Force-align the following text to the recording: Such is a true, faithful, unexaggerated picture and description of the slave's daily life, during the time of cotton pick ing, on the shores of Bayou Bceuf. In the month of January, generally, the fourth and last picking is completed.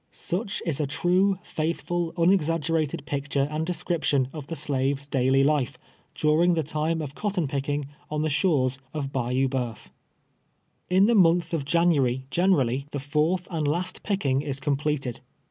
Such 0.09 0.63
is 0.65 0.79
a 0.79 0.87
true, 0.87 1.37
faithful, 1.43 2.11
unexaggerated 2.17 3.05
picture 3.05 3.47
and 3.51 3.67
description 3.67 4.29
of 4.33 4.47
the 4.47 4.55
slave's 4.55 5.05
daily 5.05 5.43
life, 5.43 5.77
during 6.15 6.55
the 6.55 6.63
time 6.63 7.03
of 7.03 7.13
cotton 7.13 7.47
pick 7.47 7.69
ing, 7.69 7.85
on 8.09 8.23
the 8.23 8.27
shores 8.31 8.79
of 8.95 9.13
Bayou 9.13 9.47
Bceuf. 9.47 9.89
In 10.89 11.05
the 11.05 11.13
month 11.13 11.53
of 11.53 11.65
January, 11.65 12.25
generally, 12.31 12.87
the 12.89 12.97
fourth 12.99 13.47
and 13.51 13.67
last 13.67 14.01
picking 14.01 14.41
is 14.41 14.59
completed. 14.59 15.19